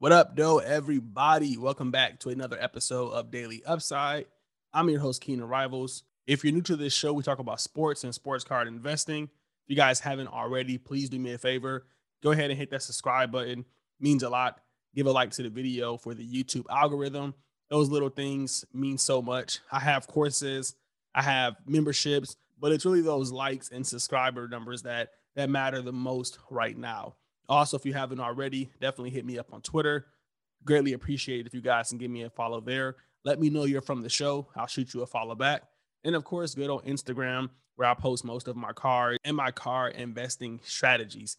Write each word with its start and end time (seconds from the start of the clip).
What 0.00 0.12
up, 0.12 0.36
though, 0.36 0.60
everybody? 0.60 1.56
Welcome 1.56 1.90
back 1.90 2.20
to 2.20 2.28
another 2.28 2.56
episode 2.60 3.10
of 3.10 3.32
Daily 3.32 3.64
Upside. 3.64 4.26
I'm 4.72 4.88
your 4.88 5.00
host, 5.00 5.20
Keenan 5.20 5.48
Rivals. 5.48 6.04
If 6.24 6.44
you're 6.44 6.52
new 6.52 6.62
to 6.62 6.76
this 6.76 6.92
show, 6.92 7.12
we 7.12 7.24
talk 7.24 7.40
about 7.40 7.60
sports 7.60 8.04
and 8.04 8.14
sports 8.14 8.44
card 8.44 8.68
investing. 8.68 9.24
If 9.24 9.30
you 9.66 9.74
guys 9.74 9.98
haven't 9.98 10.28
already, 10.28 10.78
please 10.78 11.08
do 11.08 11.18
me 11.18 11.32
a 11.32 11.38
favor. 11.38 11.84
Go 12.22 12.30
ahead 12.30 12.48
and 12.52 12.56
hit 12.56 12.70
that 12.70 12.84
subscribe 12.84 13.32
button. 13.32 13.64
Means 13.98 14.22
a 14.22 14.28
lot. 14.28 14.60
Give 14.94 15.08
a 15.08 15.10
like 15.10 15.32
to 15.32 15.42
the 15.42 15.50
video 15.50 15.96
for 15.96 16.14
the 16.14 16.24
YouTube 16.24 16.66
algorithm. 16.70 17.34
Those 17.68 17.88
little 17.88 18.08
things 18.08 18.64
mean 18.72 18.98
so 18.98 19.20
much. 19.20 19.58
I 19.72 19.80
have 19.80 20.06
courses, 20.06 20.76
I 21.12 21.22
have 21.22 21.56
memberships, 21.66 22.36
but 22.60 22.70
it's 22.70 22.86
really 22.86 23.02
those 23.02 23.32
likes 23.32 23.70
and 23.70 23.84
subscriber 23.84 24.46
numbers 24.46 24.82
that 24.82 25.08
that 25.34 25.50
matter 25.50 25.82
the 25.82 25.92
most 25.92 26.38
right 26.50 26.78
now. 26.78 27.16
Also, 27.48 27.76
if 27.76 27.86
you 27.86 27.94
haven't 27.94 28.20
already, 28.20 28.70
definitely 28.80 29.10
hit 29.10 29.24
me 29.24 29.38
up 29.38 29.52
on 29.52 29.62
Twitter. 29.62 30.06
Greatly 30.64 30.92
appreciate 30.92 31.40
it 31.40 31.46
if 31.46 31.54
you 31.54 31.60
guys 31.60 31.88
can 31.88 31.98
give 31.98 32.10
me 32.10 32.22
a 32.22 32.30
follow 32.30 32.60
there. 32.60 32.96
Let 33.24 33.40
me 33.40 33.50
know 33.50 33.64
you're 33.64 33.80
from 33.80 34.02
the 34.02 34.08
show. 34.08 34.48
I'll 34.54 34.66
shoot 34.66 34.92
you 34.92 35.02
a 35.02 35.06
follow 35.06 35.34
back. 35.34 35.62
And 36.04 36.14
of 36.14 36.24
course, 36.24 36.54
good 36.54 36.70
on 36.70 36.80
Instagram, 36.80 37.50
where 37.76 37.88
I 37.88 37.94
post 37.94 38.24
most 38.24 38.48
of 38.48 38.56
my 38.56 38.72
card 38.72 39.18
and 39.24 39.36
my 39.36 39.50
car 39.50 39.88
investing 39.88 40.60
strategies. 40.62 41.36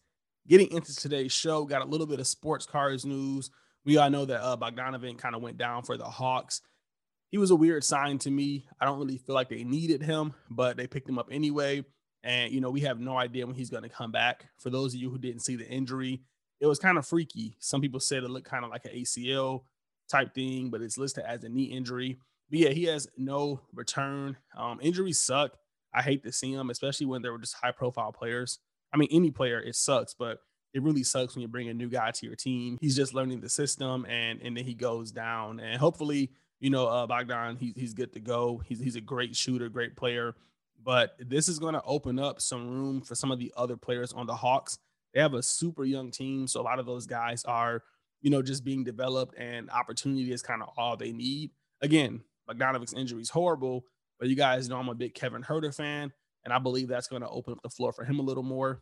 Getting 0.48 0.72
into 0.72 0.96
today's 0.96 1.32
show, 1.32 1.66
got 1.66 1.82
a 1.82 1.86
little 1.86 2.08
bit 2.08 2.20
of 2.20 2.28
sports 2.28 2.66
cars 2.66 3.06
news. 3.06 3.52
We 3.86 3.98
all 3.98 4.10
know 4.10 4.26
that 4.26 4.42
uh, 4.42 4.58
Bogdanovich 4.58 5.18
kind 5.18 5.36
of 5.36 5.42
went 5.42 5.58
down 5.58 5.84
for 5.84 5.98
the 5.98 6.06
Hawks. 6.06 6.62
He 7.30 7.38
was 7.38 7.52
a 7.52 7.56
weird 7.56 7.84
sign 7.84 8.18
to 8.20 8.32
me. 8.32 8.66
I 8.80 8.86
don't 8.86 9.00
really 9.00 9.18
feel 9.18 9.36
like 9.36 9.50
they 9.50 9.64
needed 9.64 10.02
him, 10.02 10.34
but 10.50 10.78
they 10.78 10.88
picked 10.88 11.08
him 11.08 11.20
up 11.20 11.30
anyway. 11.32 11.86
And, 12.24 12.52
you 12.52 12.60
know, 12.60 12.70
we 12.70 12.82
have 12.82 13.00
no 13.00 13.18
idea 13.18 13.46
when 13.46 13.56
he's 13.56 13.70
going 13.70 13.84
to 13.84 13.90
come 13.90 14.12
back. 14.12 14.46
For 14.58 14.70
those 14.70 14.94
of 14.94 15.00
you 15.00 15.10
who 15.10 15.18
didn't 15.18 15.42
see 15.42 15.56
the 15.56 15.68
injury, 15.68 16.22
it 16.60 16.66
was 16.66 16.80
kind 16.80 16.98
of 16.98 17.06
freaky. 17.06 17.56
Some 17.60 17.82
people 17.82 18.00
said 18.00 18.24
it 18.24 18.30
looked 18.30 18.50
kind 18.50 18.66
of 18.66 18.72
like 18.72 18.86
an 18.86 18.92
ACL 18.92 19.62
type 20.10 20.34
thing, 20.34 20.70
but 20.70 20.82
it's 20.82 20.98
listed 20.98 21.24
as 21.26 21.44
a 21.44 21.50
knee 21.50 21.66
injury. 21.66 22.20
But 22.50 22.60
yeah, 22.60 22.70
he 22.70 22.86
has 22.86 23.08
no 23.18 23.62
return. 23.74 24.36
Um, 24.58 24.80
injuries 24.82 25.20
suck. 25.20 25.52
I 25.94 26.02
hate 26.02 26.24
to 26.24 26.32
see 26.32 26.56
them, 26.56 26.70
especially 26.70 27.06
when 27.06 27.22
they 27.22 27.30
were 27.30 27.38
just 27.38 27.56
high 27.56 27.72
profile 27.72 28.12
players. 28.12 28.60
I 28.94 28.98
mean, 28.98 29.10
any 29.12 29.32
player, 29.32 29.60
it 29.60 29.76
sucks, 29.76 30.14
but 30.14 30.40
it 30.74 30.84
really 30.84 31.04
sucks 31.04 31.36
when 31.36 31.42
you 31.42 31.48
bring 31.48 31.70
a 31.70 31.74
new 31.74 31.90
guy 31.90 32.12
to 32.12 32.26
your 32.26 32.36
team. 32.36 32.78
He's 32.82 32.96
just 32.96 33.14
learning 33.14 33.42
the 33.42 33.50
system 33.50 34.06
and 34.08 34.42
and 34.42 34.58
then 34.58 34.66
he 34.66 34.74
goes 34.74 35.12
down. 35.12 35.60
And 35.60 35.80
hopefully, 35.80 36.32
you 36.60 36.70
know, 36.70 36.88
uh, 36.88 37.08
Bogdan, 37.08 37.58
he's 37.58 37.74
he's 37.76 37.94
good 37.94 38.14
to 38.14 38.20
go. 38.20 38.62
He's 38.66 38.80
he's 38.80 38.96
a 38.96 39.02
great 39.02 39.36
shooter, 39.36 39.70
great 39.70 39.96
player 39.96 40.36
but 40.84 41.16
this 41.20 41.48
is 41.48 41.60
going 41.60 41.74
to 41.74 41.84
open 41.84 42.20
up 42.20 42.42
some 42.42 42.70
room 42.70 43.02
for 43.02 43.16
some 43.16 43.32
of 43.32 43.40
the 43.40 43.54
other 43.58 43.78
players 43.78 44.14
on 44.14 44.26
the 44.26 44.36
Hawks. 44.36 44.80
They 45.14 45.22
have 45.22 45.34
a 45.34 45.44
super 45.44 45.86
young 45.86 46.12
team, 46.12 46.48
so 46.48 46.62
a 46.62 46.64
lot 46.64 46.80
of 46.80 46.86
those 46.86 47.06
guys 47.06 47.44
are, 47.46 47.84
you 48.22 48.30
know, 48.30 48.42
just 48.42 48.64
being 48.64 48.84
developed, 48.84 49.36
and 49.38 49.70
opportunity 49.70 50.32
is 50.32 50.42
kind 50.42 50.62
of 50.62 50.70
all 50.78 50.96
they 50.96 51.12
need. 51.12 51.52
Again, 51.82 52.22
Bogdanovich's 52.50 52.94
injury 52.94 53.22
is 53.22 53.30
horrible, 53.30 53.86
but 54.20 54.30
you 54.30 54.36
guys 54.36 54.70
know 54.70 54.78
I'm 54.78 54.90
a 54.90 54.96
big 54.96 55.14
Kevin 55.14 55.44
Huerter 55.44 55.76
fan, 55.76 56.12
and 56.44 56.54
I 56.54 56.60
believe 56.60 56.88
that's 56.88 57.08
going 57.08 57.22
to 57.22 57.30
open 57.30 57.54
up 57.54 57.62
the 57.64 57.70
floor 57.70 57.92
for 57.92 58.04
him 58.04 58.20
a 58.20 58.24
little 58.24 58.44
more. 58.44 58.82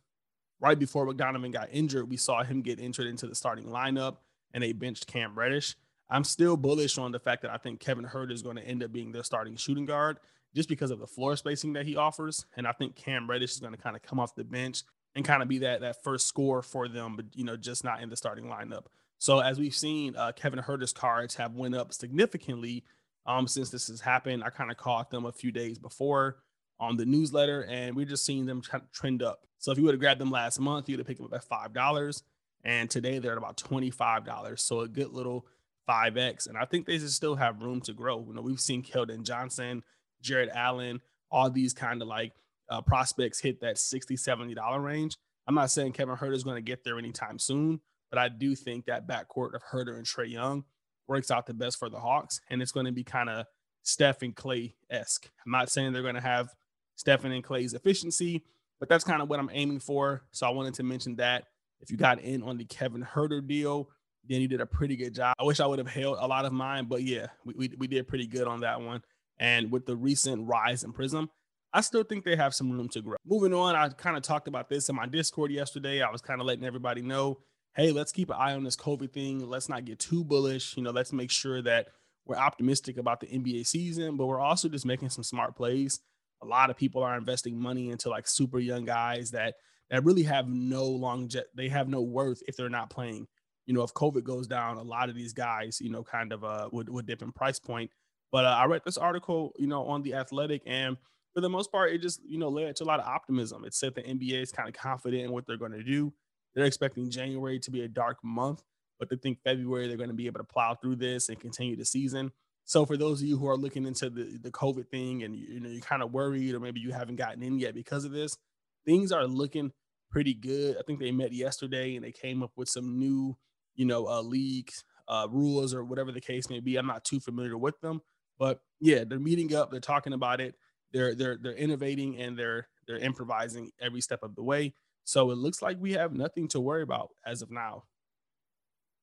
Right 0.59 0.77
before 0.77 1.05
Bogdanovich 1.07 1.53
got 1.53 1.69
injured, 1.71 2.09
we 2.09 2.17
saw 2.17 2.43
him 2.43 2.61
get 2.61 2.79
entered 2.79 3.07
into 3.07 3.27
the 3.27 3.35
starting 3.35 3.65
lineup, 3.65 4.17
and 4.53 4.63
they 4.63 4.73
benched 4.73 5.07
Cam 5.07 5.37
Reddish. 5.37 5.75
I'm 6.09 6.23
still 6.23 6.57
bullish 6.57 6.97
on 6.97 7.11
the 7.11 7.19
fact 7.19 7.41
that 7.41 7.51
I 7.51 7.57
think 7.57 7.79
Kevin 7.79 8.05
Huerter 8.05 8.31
is 8.31 8.41
going 8.41 8.55
to 8.55 8.63
end 8.63 8.81
up 8.83 8.91
being 8.91 9.11
their 9.11 9.23
starting 9.23 9.55
shooting 9.55 9.85
guard 9.85 10.17
just 10.55 10.69
because 10.69 10.91
of 10.91 10.99
the 10.99 11.07
floor 11.07 11.35
spacing 11.35 11.73
that 11.73 11.85
he 11.85 11.95
offers. 11.95 12.45
And 12.55 12.67
I 12.67 12.71
think 12.71 12.95
Cam 12.95 13.29
Reddish 13.29 13.53
is 13.53 13.59
going 13.59 13.73
to 13.73 13.81
kind 13.81 13.95
of 13.95 14.01
come 14.01 14.19
off 14.19 14.35
the 14.35 14.43
bench 14.43 14.83
and 15.15 15.25
kind 15.25 15.41
of 15.41 15.47
be 15.47 15.59
that 15.59 15.81
that 15.81 16.03
first 16.03 16.27
score 16.27 16.61
for 16.61 16.87
them, 16.87 17.15
but 17.15 17.25
you 17.33 17.43
know, 17.43 17.57
just 17.57 17.83
not 17.83 18.01
in 18.01 18.09
the 18.09 18.15
starting 18.15 18.45
lineup. 18.45 18.85
So 19.19 19.39
as 19.39 19.59
we've 19.59 19.75
seen, 19.75 20.15
uh, 20.15 20.31
Kevin 20.35 20.59
Huerter's 20.59 20.93
cards 20.93 21.35
have 21.35 21.55
went 21.55 21.75
up 21.75 21.91
significantly 21.91 22.83
um, 23.25 23.47
since 23.47 23.69
this 23.69 23.87
has 23.87 23.99
happened. 23.99 24.43
I 24.43 24.49
kind 24.49 24.69
of 24.69 24.77
caught 24.77 25.09
them 25.09 25.25
a 25.25 25.31
few 25.31 25.51
days 25.51 25.79
before 25.79 26.37
on 26.79 26.97
the 26.97 27.05
newsletter, 27.05 27.63
and 27.63 27.95
we're 27.95 28.05
just 28.05 28.25
seeing 28.25 28.45
them 28.45 28.61
trend 28.93 29.23
up. 29.23 29.47
So 29.57 29.71
if 29.71 29.77
you 29.79 29.83
would 29.85 29.95
have 29.95 29.99
grabbed 29.99 30.21
them 30.21 30.29
last 30.29 30.59
month, 30.59 30.87
you'd 30.87 30.99
have 30.99 31.07
picked 31.07 31.19
them 31.19 31.27
up 31.27 31.33
at 31.33 31.43
five 31.43 31.73
dollars, 31.73 32.23
and 32.63 32.89
today 32.89 33.17
they're 33.17 33.31
at 33.31 33.37
about 33.39 33.57
twenty 33.57 33.89
five 33.89 34.23
dollars. 34.23 34.61
So 34.61 34.81
a 34.81 34.87
good 34.87 35.11
little 35.11 35.47
five 35.87 36.17
x, 36.17 36.45
and 36.45 36.57
I 36.57 36.65
think 36.65 36.85
they 36.85 36.99
still 36.99 37.35
have 37.35 37.61
room 37.61 37.81
to 37.81 37.93
grow. 37.93 38.23
You 38.27 38.35
know, 38.35 38.41
we've 38.41 38.59
seen 38.59 38.83
Keldon 38.83 39.23
Johnson 39.23 39.83
Jarrett 40.21 40.49
Allen, 40.53 41.01
all 41.31 41.49
these 41.49 41.73
kind 41.73 42.01
of 42.01 42.07
like 42.07 42.33
uh, 42.69 42.81
prospects 42.81 43.39
hit 43.39 43.61
that 43.61 43.77
60 43.77 44.15
$70 44.15 44.83
range. 44.83 45.17
I'm 45.47 45.55
not 45.55 45.71
saying 45.71 45.93
Kevin 45.93 46.15
Huerter 46.15 46.35
is 46.35 46.43
going 46.43 46.57
to 46.57 46.61
get 46.61 46.83
there 46.83 46.97
anytime 46.97 47.39
soon, 47.39 47.79
but 48.09 48.19
I 48.19 48.29
do 48.29 48.55
think 48.55 48.85
that 48.85 49.07
backcourt 49.07 49.53
of 49.53 49.63
Huerter 49.63 49.95
and 49.95 50.05
Trae 50.05 50.29
Young 50.29 50.65
works 51.07 51.31
out 51.31 51.45
the 51.45 51.53
best 51.53 51.79
for 51.79 51.89
the 51.89 51.99
Hawks. 51.99 52.41
And 52.49 52.61
it's 52.61 52.71
going 52.71 52.85
to 52.85 52.91
be 52.91 53.03
kind 53.03 53.29
of 53.29 53.45
Steph 53.83 54.21
and 54.21 54.35
Klay 54.35 54.73
esque. 54.89 55.29
I'm 55.45 55.51
not 55.51 55.69
saying 55.69 55.93
they're 55.93 56.01
going 56.01 56.15
to 56.15 56.21
have 56.21 56.49
Stephen 56.95 57.31
and 57.31 57.43
Klay's 57.43 57.73
efficiency, 57.73 58.43
but 58.79 58.89
that's 58.89 59.05
kind 59.05 59.21
of 59.21 59.29
what 59.29 59.39
I'm 59.39 59.49
aiming 59.53 59.79
for. 59.79 60.23
So 60.31 60.45
I 60.45 60.49
wanted 60.49 60.73
to 60.75 60.83
mention 60.83 61.15
that. 61.17 61.45
If 61.79 61.91
you 61.91 61.97
got 61.97 62.19
in 62.21 62.41
on 62.41 62.57
the 62.57 62.65
Kevin 62.65 63.03
Huerter 63.03 63.45
deal, 63.45 63.89
then 64.27 64.41
you 64.41 64.47
did 64.47 64.61
a 64.61 64.65
pretty 64.65 64.95
good 64.95 65.13
job. 65.13 65.35
I 65.39 65.43
wish 65.43 65.59
I 65.59 65.67
would 65.67 65.79
have 65.79 65.87
held 65.87 66.17
a 66.19 66.27
lot 66.27 66.45
of 66.45 66.51
mine, 66.51 66.85
but 66.85 67.03
yeah, 67.03 67.27
we, 67.45 67.53
we, 67.53 67.75
we 67.77 67.87
did 67.87 68.07
pretty 68.07 68.27
good 68.27 68.47
on 68.47 68.61
that 68.61 68.81
one. 68.81 69.01
And 69.39 69.71
with 69.71 69.85
the 69.85 69.95
recent 69.95 70.47
rise 70.47 70.83
in 70.83 70.93
Prizm, 70.93 71.29
I 71.73 71.81
still 71.81 72.03
think 72.03 72.23
they 72.23 72.35
have 72.35 72.55
some 72.55 72.71
room 72.71 72.89
to 72.89 73.01
grow. 73.01 73.17
Moving 73.25 73.53
on, 73.53 73.75
I 73.75 73.89
kind 73.89 74.17
of 74.17 74.23
talked 74.23 74.47
about 74.47 74.69
this 74.69 74.89
in 74.89 74.95
my 74.95 75.05
Discord 75.05 75.51
yesterday. 75.51 76.01
I 76.01 76.09
was 76.09 76.21
kind 76.21 76.41
of 76.41 76.47
letting 76.47 76.65
everybody 76.65 77.01
know, 77.01 77.39
hey, 77.75 77.91
let's 77.91 78.11
keep 78.11 78.29
an 78.29 78.37
eye 78.39 78.53
on 78.53 78.63
this 78.63 78.75
COVID 78.75 79.11
thing. 79.11 79.47
Let's 79.47 79.69
not 79.69 79.85
get 79.85 79.99
too 79.99 80.23
bullish. 80.23 80.75
You 80.75 80.83
know, 80.83 80.91
let's 80.91 81.13
make 81.13 81.29
sure 81.29 81.61
that 81.61 81.89
we're 82.25 82.35
optimistic 82.35 82.97
about 82.97 83.19
the 83.19 83.27
NBA 83.27 83.67
season, 83.67 84.17
but 84.17 84.25
we're 84.25 84.39
also 84.39 84.69
just 84.69 84.85
making 84.85 85.09
some 85.09 85.23
smart 85.23 85.55
plays. 85.55 85.99
A 86.41 86.45
lot 86.45 86.69
of 86.69 86.77
people 86.77 87.03
are 87.03 87.17
investing 87.17 87.59
money 87.59 87.89
into 87.89 88.09
like 88.09 88.27
super 88.27 88.59
young 88.59 88.85
guys 88.85 89.31
that 89.31 89.55
that 89.89 90.03
really 90.03 90.23
have 90.23 90.47
no 90.49 90.83
long 90.83 91.29
jet, 91.29 91.45
they 91.55 91.69
have 91.69 91.87
no 91.87 92.01
worth 92.01 92.41
if 92.47 92.57
they're 92.57 92.69
not 92.69 92.89
playing. 92.89 93.27
You 93.65 93.73
know, 93.73 93.83
if 93.83 93.93
COVID 93.93 94.23
goes 94.23 94.47
down, 94.47 94.77
a 94.77 94.83
lot 94.83 95.09
of 95.09 95.15
these 95.15 95.33
guys, 95.33 95.79
you 95.81 95.89
know, 95.89 96.03
kind 96.03 96.33
of 96.33 96.43
uh 96.43 96.69
would, 96.71 96.89
would 96.89 97.05
dip 97.05 97.21
in 97.21 97.31
price 97.31 97.59
point. 97.59 97.91
But 98.31 98.45
uh, 98.45 98.49
I 98.49 98.65
read 98.65 98.81
this 98.85 98.97
article, 98.97 99.53
you 99.57 99.67
know, 99.67 99.85
on 99.85 100.01
the 100.01 100.15
Athletic, 100.15 100.61
and 100.65 100.97
for 101.33 101.41
the 101.41 101.49
most 101.49 101.71
part, 101.71 101.91
it 101.91 102.01
just 102.01 102.21
you 102.25 102.37
know 102.37 102.49
led 102.49 102.75
to 102.77 102.83
a 102.83 102.85
lot 102.85 102.99
of 102.99 103.05
optimism. 103.05 103.63
It 103.65 103.73
said 103.73 103.95
the 103.95 104.01
NBA 104.01 104.41
is 104.41 104.51
kind 104.51 104.67
of 104.67 104.75
confident 104.75 105.23
in 105.23 105.31
what 105.31 105.45
they're 105.45 105.57
going 105.57 105.71
to 105.71 105.83
do. 105.83 106.13
They're 106.55 106.65
expecting 106.65 107.09
January 107.09 107.59
to 107.59 107.71
be 107.71 107.83
a 107.83 107.87
dark 107.87 108.17
month, 108.23 108.63
but 108.99 109.09
they 109.09 109.15
think 109.15 109.39
February 109.43 109.87
they're 109.87 109.97
going 109.97 110.09
to 110.09 110.15
be 110.15 110.27
able 110.27 110.39
to 110.39 110.45
plow 110.45 110.75
through 110.75 110.95
this 110.95 111.29
and 111.29 111.39
continue 111.39 111.75
the 111.75 111.85
season. 111.85 112.31
So 112.65 112.85
for 112.85 112.97
those 112.97 113.21
of 113.21 113.27
you 113.27 113.37
who 113.37 113.47
are 113.47 113.55
looking 113.55 113.85
into 113.85 114.09
the, 114.09 114.37
the 114.41 114.51
COVID 114.51 114.89
thing 114.89 115.23
and 115.23 115.35
you 115.35 115.59
know 115.59 115.69
you're 115.69 115.81
kind 115.81 116.03
of 116.03 116.11
worried 116.11 116.53
or 116.53 116.59
maybe 116.59 116.81
you 116.81 116.91
haven't 116.91 117.15
gotten 117.15 117.41
in 117.41 117.59
yet 117.59 117.73
because 117.73 118.03
of 118.03 118.11
this, 118.11 118.37
things 118.85 119.11
are 119.11 119.25
looking 119.25 119.71
pretty 120.09 120.33
good. 120.33 120.77
I 120.77 120.81
think 120.85 120.99
they 120.99 121.11
met 121.11 121.33
yesterday 121.33 121.95
and 121.95 122.03
they 122.03 122.11
came 122.11 122.43
up 122.43 122.51
with 122.55 122.69
some 122.69 122.97
new, 122.97 123.37
you 123.75 123.85
know, 123.85 124.07
uh, 124.07 124.21
league 124.21 124.71
uh, 125.07 125.27
rules 125.29 125.73
or 125.73 125.83
whatever 125.83 126.11
the 126.11 126.21
case 126.21 126.49
may 126.49 126.59
be. 126.59 126.75
I'm 126.75 126.87
not 126.87 127.05
too 127.05 127.19
familiar 127.19 127.57
with 127.57 127.79
them, 127.81 128.01
but 128.37 128.61
yeah, 128.79 129.03
they're 129.03 129.19
meeting 129.19 129.53
up, 129.55 129.71
they're 129.71 129.79
talking 129.79 130.13
about 130.13 130.41
it, 130.41 130.55
they're 130.93 131.15
they're 131.15 131.37
they're 131.41 131.55
innovating 131.55 132.17
and 132.17 132.37
they're 132.37 132.67
they're 132.87 132.97
improvising 132.97 133.71
every 133.81 134.01
step 134.01 134.23
of 134.23 134.35
the 134.35 134.43
way. 134.43 134.73
So 135.03 135.31
it 135.31 135.37
looks 135.37 135.61
like 135.61 135.77
we 135.79 135.93
have 135.93 136.13
nothing 136.13 136.47
to 136.49 136.59
worry 136.59 136.81
about 136.81 137.09
as 137.25 137.41
of 137.41 137.51
now. 137.51 137.83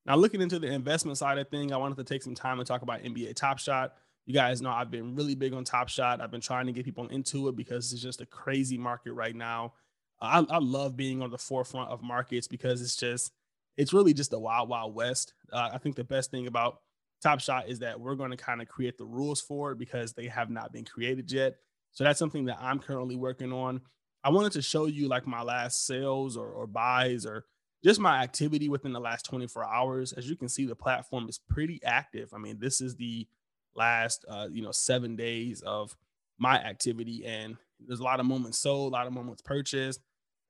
Now, 0.06 0.16
looking 0.16 0.42
into 0.42 0.58
the 0.58 0.66
investment 0.66 1.16
side 1.16 1.38
of 1.38 1.48
thing, 1.48 1.72
I 1.72 1.78
wanted 1.78 1.96
to 1.96 2.04
take 2.04 2.22
some 2.22 2.34
time 2.34 2.58
to 2.58 2.64
talk 2.64 2.82
about 2.82 3.02
NBA 3.02 3.34
Top 3.36 3.58
Shot. 3.58 3.94
You 4.26 4.34
guys 4.34 4.60
know 4.60 4.70
I've 4.70 4.90
been 4.90 5.14
really 5.14 5.34
big 5.34 5.54
on 5.54 5.64
Top 5.64 5.88
Shot. 5.88 6.20
I've 6.20 6.30
been 6.30 6.40
trying 6.40 6.66
to 6.66 6.72
get 6.72 6.84
people 6.84 7.06
into 7.08 7.48
it 7.48 7.56
because 7.56 7.92
it's 7.92 8.02
just 8.02 8.20
a 8.20 8.26
crazy 8.26 8.76
market 8.76 9.12
right 9.14 9.34
now. 9.34 9.72
I, 10.20 10.44
I 10.48 10.58
love 10.58 10.96
being 10.96 11.22
on 11.22 11.30
the 11.30 11.38
forefront 11.38 11.90
of 11.90 12.02
markets 12.02 12.48
because 12.48 12.80
it's 12.82 12.96
just 12.96 13.32
it's 13.76 13.92
really 13.92 14.14
just 14.14 14.30
the 14.30 14.38
wild 14.38 14.68
wild 14.68 14.94
west. 14.94 15.34
Uh, 15.52 15.70
I 15.72 15.78
think 15.78 15.96
the 15.96 16.04
best 16.04 16.30
thing 16.30 16.46
about 16.46 16.80
Top 17.24 17.40
Shot 17.40 17.68
is 17.68 17.78
that 17.78 17.98
we're 17.98 18.16
going 18.16 18.30
to 18.30 18.36
kind 18.36 18.60
of 18.60 18.68
create 18.68 18.98
the 18.98 19.06
rules 19.06 19.40
for 19.40 19.72
it 19.72 19.78
because 19.78 20.12
they 20.12 20.26
have 20.26 20.50
not 20.50 20.74
been 20.74 20.84
created 20.84 21.32
yet. 21.32 21.56
So 21.92 22.04
that's 22.04 22.18
something 22.18 22.44
that 22.44 22.58
I'm 22.60 22.78
currently 22.78 23.16
working 23.16 23.50
on. 23.50 23.80
I 24.22 24.28
wanted 24.28 24.52
to 24.52 24.62
show 24.62 24.86
you 24.86 25.08
like 25.08 25.26
my 25.26 25.40
last 25.40 25.86
sales 25.86 26.36
or, 26.36 26.48
or 26.48 26.66
buys 26.66 27.24
or 27.24 27.46
just 27.82 27.98
my 27.98 28.22
activity 28.22 28.68
within 28.68 28.92
the 28.92 29.00
last 29.00 29.24
24 29.24 29.64
hours. 29.64 30.12
As 30.12 30.28
you 30.28 30.36
can 30.36 30.50
see, 30.50 30.66
the 30.66 30.76
platform 30.76 31.26
is 31.26 31.40
pretty 31.48 31.80
active. 31.82 32.30
I 32.34 32.38
mean, 32.38 32.58
this 32.58 32.82
is 32.82 32.94
the 32.94 33.26
last 33.74 34.26
uh, 34.28 34.48
you 34.50 34.62
know 34.62 34.70
seven 34.70 35.16
days 35.16 35.62
of 35.62 35.96
my 36.38 36.56
activity, 36.62 37.24
and 37.24 37.56
there's 37.80 38.00
a 38.00 38.04
lot 38.04 38.20
of 38.20 38.26
moments 38.26 38.58
sold, 38.58 38.92
a 38.92 38.96
lot 38.96 39.06
of 39.06 39.14
moments 39.14 39.40
purchased. 39.40 40.00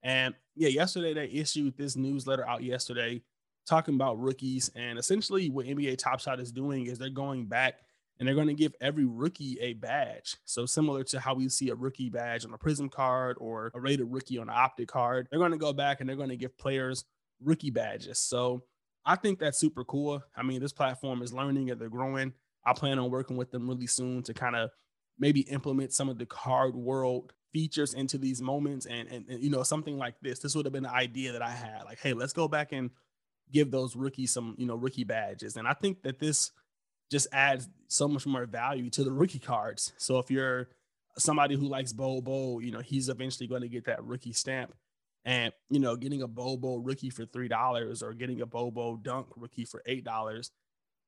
And 0.03 0.35
yeah, 0.57 0.69
yesterday 0.71 1.15
they 1.15 1.27
issued 1.27 1.77
this 1.77 1.95
newsletter 1.95 2.47
out 2.49 2.65
yesterday 2.65 3.23
talking 3.67 3.95
about 3.95 4.21
rookies. 4.21 4.71
And 4.75 4.99
essentially, 4.99 5.51
what 5.51 5.67
NBA 5.67 5.99
Top 5.99 6.21
Shot 6.21 6.41
is 6.41 6.53
doing 6.53 6.87
is 6.87 6.99
they're 6.99 7.11
going 7.11 7.47
back 7.47 7.81
and 8.19 8.29
they're 8.29 8.35
going 8.35 8.49
to 8.49 8.55
give 8.55 8.75
every 8.81 9.05
rookie 9.05 9.59
a 9.61 9.75
badge. 9.75 10.37
So, 10.45 10.67
similar 10.67 11.05
to 11.05 11.21
how 11.21 11.35
we 11.35 11.49
see 11.49 11.71
a 11.71 11.75
rookie 11.75 12.11
badge 12.11 12.45
on 12.45 12.55
a 12.55 12.59
Prizm 12.59 12.91
card 12.91 13.37
or 13.41 13.71
a 13.75 13.81
rated 13.81 14.07
rookie 14.11 14.39
on 14.39 14.49
an 14.49 14.55
Optic 14.57 14.89
card, 14.89 15.29
they're 15.31 15.41
going 15.41 15.53
to 15.53 15.59
go 15.59 15.73
back 15.73 16.01
and 16.01 16.09
they're 16.09 16.17
going 16.17 16.29
to 16.29 16.37
give 16.37 16.57
players 16.59 17.05
rookie 17.43 17.71
badges. 17.71 18.19
So, 18.19 18.63
I 19.07 19.17
think 19.17 19.39
that's 19.39 19.59
super 19.59 19.85
cool. 19.85 20.23
I 20.37 20.43
mean, 20.43 20.61
this 20.61 20.73
platform 20.73 21.23
is 21.23 21.33
learning 21.33 21.71
and 21.71 21.81
they're 21.81 21.89
growing. 21.89 22.33
I 22.65 22.73
plan 22.73 22.99
on 22.99 23.11
working 23.11 23.37
with 23.37 23.51
them 23.51 23.69
really 23.69 23.87
soon 23.87 24.23
to 24.23 24.33
kind 24.33 24.57
of 24.57 24.71
maybe 25.19 25.41
implement 25.43 25.93
some 25.93 26.09
of 26.09 26.19
the 26.19 26.27
card 26.27 26.75
world 26.75 27.33
features 27.53 27.95
into 27.95 28.19
these 28.19 28.43
moments 28.43 28.87
and, 28.87 29.09
and, 29.09 29.29
and 29.29 29.41
you 29.41 29.49
know 29.49 29.63
something 29.63 29.97
like 29.97 30.17
this 30.21 30.41
this 30.41 30.57
would 30.57 30.67
have 30.67 30.73
been 30.73 30.85
an 30.85 30.91
idea 30.91 31.31
that 31.31 31.41
i 31.41 31.51
had 31.51 31.85
like 31.85 32.01
hey 32.01 32.13
let's 32.13 32.33
go 32.33 32.49
back 32.49 32.73
and 32.73 32.91
give 33.53 33.71
those 33.71 33.97
rookies 33.97 34.33
some 34.33 34.55
you 34.59 34.67
know 34.67 34.75
rookie 34.75 35.05
badges 35.05 35.57
and 35.57 35.67
i 35.67 35.73
think 35.73 36.03
that 36.03 36.19
this 36.19 36.51
just 37.11 37.27
adds 37.33 37.69
so 37.89 38.09
much 38.09 38.27
more 38.27 38.47
value 38.47 38.91
to 38.91 39.05
the 39.05 39.13
rookie 39.13 39.39
cards 39.39 39.93
so 39.97 40.19
if 40.19 40.31
you're 40.31 40.69
somebody 41.17 41.55
who 41.55 41.69
likes 41.69 41.93
Bol, 41.93 42.61
you 42.61 42.73
know 42.73 42.81
he's 42.81 43.09
eventually 43.09 43.47
going 43.47 43.63
to 43.63 43.69
get 43.69 43.85
that 43.85 44.03
rookie 44.03 44.33
stamp 44.33 44.75
and 45.25 45.53
you 45.71 45.79
know 45.79 45.97
getting 45.97 46.23
a 46.23 46.29
Bol 46.29 46.81
rookie 46.83 47.11
for 47.11 47.25
three 47.25 47.49
dollars 47.49 48.03
or 48.03 48.15
getting 48.15 48.41
a 48.41 48.47
Bol 48.47 48.99
dunk 49.01 49.29
rookie 49.37 49.65
for 49.65 49.83
eight 49.87 50.05
dollars 50.05 50.51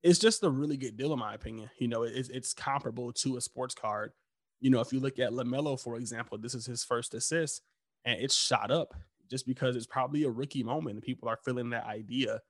it's 0.06 0.20
just 0.20 0.44
a 0.44 0.50
really 0.50 0.76
good 0.76 0.96
deal 0.96 1.12
in 1.12 1.18
my 1.18 1.34
opinion. 1.34 1.68
You 1.78 1.88
know, 1.88 2.04
it's, 2.04 2.28
it's 2.28 2.54
comparable 2.54 3.12
to 3.12 3.36
a 3.36 3.40
sports 3.40 3.74
card. 3.74 4.12
You 4.60 4.70
know, 4.70 4.80
if 4.80 4.92
you 4.92 5.00
look 5.00 5.18
at 5.18 5.32
LaMelo, 5.32 5.80
for 5.80 5.96
example, 5.96 6.38
this 6.38 6.54
is 6.54 6.64
his 6.64 6.84
first 6.84 7.12
assist 7.12 7.62
and 8.04 8.20
it's 8.20 8.34
shot 8.34 8.70
up 8.70 8.94
just 9.30 9.46
because 9.46 9.76
it's 9.76 9.86
probably 9.86 10.24
a 10.24 10.30
rookie 10.30 10.62
moment 10.62 10.94
and 10.94 11.02
people 11.02 11.28
are 11.28 11.38
feeling 11.44 11.70
that 11.70 11.86
idea. 11.86 12.40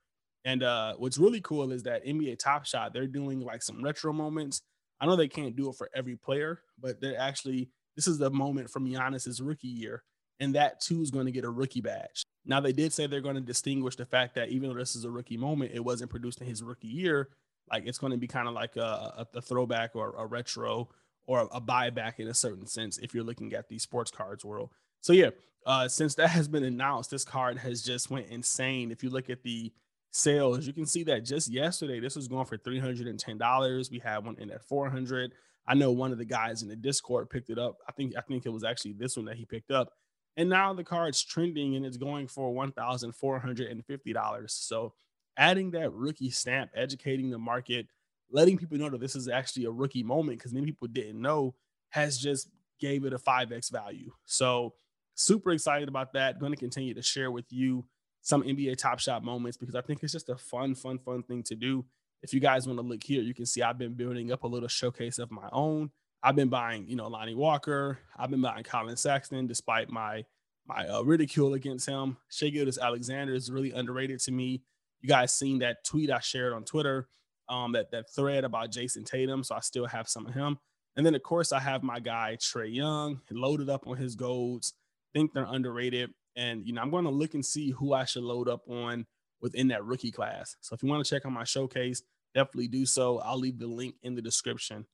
And 0.44 0.62
uh, 0.62 0.94
what's 0.96 1.18
really 1.18 1.40
cool 1.40 1.72
is 1.72 1.82
that 1.84 2.06
NBA 2.06 2.38
Top 2.38 2.66
Shot, 2.66 2.92
they're 2.92 3.06
doing 3.06 3.40
like 3.40 3.62
some 3.62 3.82
retro 3.82 4.12
moments. 4.12 4.62
I 5.00 5.06
know 5.06 5.16
they 5.16 5.28
can't 5.28 5.56
do 5.56 5.68
it 5.68 5.76
for 5.76 5.90
every 5.94 6.16
player, 6.16 6.60
but 6.80 7.00
they're 7.00 7.20
actually, 7.20 7.68
this 7.96 8.06
is 8.06 8.18
the 8.18 8.30
moment 8.30 8.70
from 8.70 8.86
Giannis's 8.86 9.42
rookie 9.42 9.68
year. 9.68 10.04
And 10.38 10.54
that 10.54 10.80
too 10.80 11.00
is 11.00 11.10
going 11.10 11.26
to 11.26 11.32
get 11.32 11.44
a 11.44 11.50
rookie 11.50 11.80
badge. 11.80 12.22
Now, 12.44 12.60
they 12.60 12.72
did 12.72 12.92
say 12.92 13.06
they're 13.06 13.20
going 13.20 13.34
to 13.34 13.40
distinguish 13.40 13.96
the 13.96 14.06
fact 14.06 14.36
that 14.36 14.50
even 14.50 14.68
though 14.68 14.78
this 14.78 14.94
is 14.94 15.04
a 15.04 15.10
rookie 15.10 15.36
moment, 15.36 15.72
it 15.74 15.84
wasn't 15.84 16.10
produced 16.10 16.40
in 16.40 16.46
his 16.46 16.62
rookie 16.62 16.86
year. 16.86 17.30
Like 17.70 17.86
it's 17.86 17.98
going 17.98 18.12
to 18.12 18.18
be 18.18 18.28
kind 18.28 18.46
of 18.46 18.54
like 18.54 18.76
a, 18.76 19.26
a, 19.34 19.42
throwback 19.42 19.96
or 19.96 20.14
a 20.16 20.26
retro 20.26 20.88
or 21.26 21.48
a 21.52 21.60
buyback 21.60 22.20
in 22.20 22.28
a 22.28 22.34
certain 22.34 22.66
sense 22.66 22.98
if 22.98 23.12
you're 23.12 23.24
looking 23.24 23.52
at 23.54 23.68
the 23.68 23.78
sports 23.78 24.12
cards 24.12 24.44
world. 24.44 24.70
So 25.00 25.12
yeah, 25.12 25.30
uh, 25.66 25.88
since 25.88 26.14
that 26.14 26.28
has 26.28 26.48
been 26.48 26.64
announced, 26.64 27.10
this 27.10 27.24
card 27.24 27.58
has 27.58 27.82
just 27.82 28.10
went 28.10 28.28
insane. 28.28 28.90
If 28.90 29.02
you 29.02 29.10
look 29.10 29.30
at 29.30 29.42
the 29.42 29.72
sales, 30.12 30.66
you 30.66 30.72
can 30.72 30.86
see 30.86 31.02
that 31.04 31.24
just 31.24 31.48
yesterday 31.48 32.00
this 32.00 32.16
was 32.16 32.28
going 32.28 32.46
for 32.46 32.56
three 32.56 32.78
hundred 32.78 33.06
and 33.08 33.18
ten 33.18 33.38
dollars. 33.38 33.90
We 33.90 33.98
had 33.98 34.24
one 34.24 34.36
in 34.38 34.50
at 34.50 34.62
four 34.62 34.88
hundred. 34.88 35.32
I 35.66 35.74
know 35.74 35.90
one 35.90 36.12
of 36.12 36.18
the 36.18 36.24
guys 36.24 36.62
in 36.62 36.68
the 36.68 36.76
Discord 36.76 37.28
picked 37.28 37.50
it 37.50 37.58
up. 37.58 37.78
I 37.88 37.92
think 37.92 38.14
I 38.16 38.20
think 38.20 38.46
it 38.46 38.50
was 38.50 38.64
actually 38.64 38.92
this 38.92 39.16
one 39.16 39.26
that 39.26 39.36
he 39.36 39.44
picked 39.44 39.70
up, 39.70 39.92
and 40.36 40.48
now 40.48 40.72
the 40.72 40.84
card's 40.84 41.22
trending 41.22 41.74
and 41.76 41.84
it's 41.84 41.96
going 41.96 42.28
for 42.28 42.52
one 42.54 42.72
thousand 42.72 43.14
four 43.14 43.38
hundred 43.38 43.70
and 43.70 43.84
fifty 43.84 44.12
dollars. 44.12 44.52
So 44.52 44.94
adding 45.36 45.70
that 45.72 45.92
rookie 45.92 46.30
stamp, 46.30 46.70
educating 46.74 47.30
the 47.30 47.38
market, 47.38 47.86
letting 48.30 48.56
people 48.56 48.78
know 48.78 48.90
that 48.90 49.00
this 49.00 49.16
is 49.16 49.28
actually 49.28 49.64
a 49.64 49.70
rookie 49.70 50.02
moment 50.02 50.38
because 50.38 50.52
many 50.52 50.66
people 50.66 50.88
didn't 50.88 51.20
know 51.20 51.54
has 51.90 52.18
just 52.18 52.48
gave 52.80 53.04
it 53.04 53.12
a 53.12 53.18
5x 53.18 53.70
value. 53.70 54.10
So 54.24 54.74
super 55.16 55.50
excited 55.50 55.88
about 55.88 56.12
that. 56.12 56.38
Going 56.38 56.52
to 56.52 56.58
continue 56.58 56.94
to 56.94 57.02
share 57.02 57.30
with 57.30 57.46
you 57.50 57.84
some 58.22 58.42
NBA 58.42 58.78
Top 58.78 59.00
Shot 59.00 59.24
moments 59.24 59.56
because 59.56 59.74
I 59.74 59.80
think 59.80 60.02
it's 60.02 60.12
just 60.12 60.28
a 60.28 60.36
fun, 60.36 60.74
fun, 60.74 60.98
fun 60.98 61.24
thing 61.24 61.42
to 61.44 61.56
do. 61.56 61.84
If 62.22 62.32
you 62.32 62.40
guys 62.40 62.66
want 62.66 62.78
to 62.78 62.86
look 62.86 63.02
here, 63.02 63.22
you 63.22 63.34
can 63.34 63.46
see 63.46 63.62
I've 63.62 63.78
been 63.78 63.94
building 63.94 64.32
up 64.32 64.44
a 64.44 64.48
little 64.48 64.68
showcase 64.68 65.18
of 65.18 65.30
my 65.30 65.48
own. 65.52 65.90
I've 66.22 66.36
been 66.36 66.48
buying, 66.48 66.88
you 66.88 66.96
know, 66.96 67.08
Lonnie 67.08 67.34
Walker. 67.34 67.98
I've 68.16 68.30
been 68.30 68.40
buying 68.40 68.64
Collin 68.64 68.96
Sexton, 68.96 69.46
despite 69.46 69.90
my 69.90 70.24
my 70.68 70.86
uh, 70.88 71.02
ridicule 71.02 71.54
against 71.54 71.86
him. 71.88 72.16
Shai 72.28 72.48
Gilgeous-Alexander 72.48 73.32
is 73.34 73.52
really 73.52 73.70
underrated 73.70 74.18
to 74.20 74.32
me 74.32 74.62
you 75.06 75.08
guys 75.08 75.32
seen 75.32 75.60
that 75.60 75.84
tweet 75.84 76.10
I 76.10 76.20
shared 76.20 76.52
on 76.52 76.64
Twitter, 76.64 77.08
um, 77.48 77.72
that 77.72 77.90
that 77.92 78.10
thread 78.10 78.44
about 78.44 78.72
Jayson 78.72 79.04
Tatum. 79.04 79.44
So 79.44 79.54
I 79.54 79.60
still 79.60 79.86
have 79.86 80.08
some 80.08 80.26
of 80.26 80.34
him. 80.34 80.58
And 80.96 81.04
then 81.04 81.14
of 81.14 81.22
course 81.22 81.52
I 81.52 81.60
have 81.60 81.82
my 81.82 82.00
guy 82.00 82.36
Trae 82.40 82.74
Young 82.74 83.20
loaded 83.30 83.68
up 83.68 83.86
on 83.86 83.96
his 83.96 84.14
golds. 84.14 84.72
Think 85.16 85.32
they're 85.32 85.46
underrated. 85.48 86.10
And 86.36 86.66
you 86.66 86.74
know, 86.74 86.82
I'm 86.82 86.90
going 86.90 87.04
to 87.04 87.10
look 87.10 87.32
and 87.32 87.44
see 87.44 87.70
who 87.70 87.94
I 87.94 88.04
should 88.04 88.22
load 88.22 88.48
up 88.48 88.68
on 88.68 89.06
within 89.40 89.68
that 89.68 89.84
rookie 89.84 90.10
class. 90.10 90.56
So 90.60 90.74
if 90.74 90.82
you 90.82 90.90
want 90.90 91.02
to 91.02 91.08
check 91.08 91.24
out 91.24 91.32
my 91.32 91.44
showcase, 91.44 92.02
definitely 92.34 92.68
do 92.68 92.84
so. 92.84 93.18
I'll 93.20 93.38
leave 93.38 93.58
the 93.58 93.66
link 93.66 93.94
in 94.02 94.14
the 94.14 94.20
description. 94.20 94.84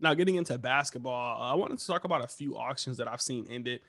Now, 0.00 0.14
getting 0.14 0.36
into 0.36 0.56
basketball, 0.56 1.42
uh, 1.42 1.52
I 1.52 1.54
wanted 1.54 1.78
to 1.78 1.86
talk 1.86 2.04
about 2.04 2.24
a 2.24 2.26
few 2.26 2.56
auctions 2.56 2.96
that 2.96 3.06
I've 3.06 3.20
seen 3.20 3.46
ended. 3.50 3.80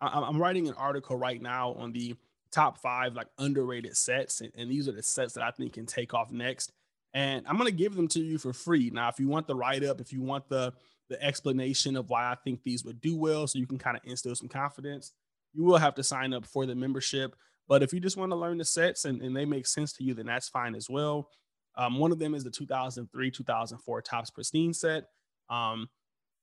I'm 0.00 0.38
writing 0.38 0.66
an 0.68 0.74
article 0.74 1.16
right 1.16 1.40
now 1.40 1.74
on 1.74 1.92
the 1.92 2.16
top 2.50 2.78
five 2.78 3.14
like 3.14 3.28
underrated 3.38 3.96
sets, 3.96 4.40
and, 4.40 4.70
these 4.70 4.88
are 4.88 4.92
the 4.92 5.02
sets 5.02 5.34
that 5.34 5.44
I 5.44 5.50
think 5.52 5.74
can 5.74 5.86
take 5.86 6.12
off 6.12 6.32
next. 6.32 6.72
And 7.14 7.46
I'm 7.46 7.56
gonna 7.56 7.70
give 7.70 7.94
them 7.94 8.08
to 8.08 8.20
you 8.20 8.38
for 8.38 8.52
free. 8.52 8.90
Now, 8.90 9.08
if 9.08 9.20
you 9.20 9.28
want 9.28 9.46
the 9.46 9.54
write 9.54 9.84
up, 9.84 10.00
if 10.00 10.12
you 10.12 10.20
want 10.20 10.48
the 10.48 10.72
the 11.08 11.22
explanation 11.22 11.96
of 11.96 12.10
why 12.10 12.30
I 12.30 12.36
think 12.36 12.62
these 12.62 12.84
would 12.84 13.00
do 13.00 13.16
well, 13.16 13.46
so 13.46 13.58
you 13.58 13.66
can 13.66 13.78
kind 13.78 13.96
of 13.96 14.02
instill 14.04 14.34
some 14.34 14.48
confidence, 14.48 15.12
you 15.52 15.64
will 15.64 15.78
have 15.78 15.94
to 15.94 16.02
sign 16.02 16.32
up 16.32 16.46
for 16.46 16.66
the 16.66 16.74
membership. 16.74 17.36
But 17.68 17.82
if 17.82 17.92
you 17.92 18.00
just 18.00 18.16
want 18.16 18.32
to 18.32 18.36
learn 18.36 18.58
the 18.58 18.64
sets 18.64 19.04
and, 19.04 19.22
and 19.22 19.36
they 19.36 19.44
make 19.44 19.66
sense 19.66 19.92
to 19.94 20.04
you, 20.04 20.14
then 20.14 20.26
that's 20.26 20.48
fine 20.48 20.74
as 20.74 20.90
well. 20.90 21.30
Um, 21.76 21.98
one 21.98 22.12
of 22.12 22.18
them 22.18 22.34
is 22.34 22.44
the 22.44 22.50
2003 22.50 23.30
2004 23.30 24.02
Topps 24.02 24.30
Pristine 24.30 24.74
set. 24.74 25.04
Um, 25.50 25.88